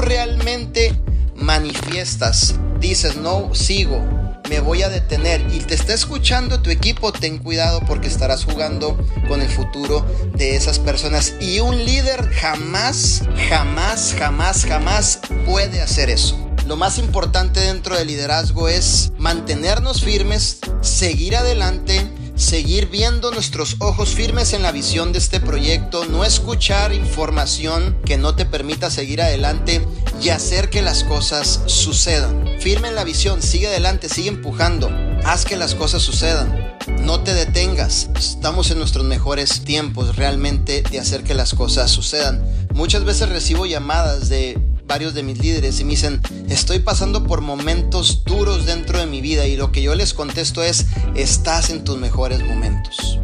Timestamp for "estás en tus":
51.14-51.98